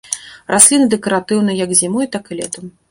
[0.53, 2.77] Расліна дэкаратыўна як зімой, так і летам.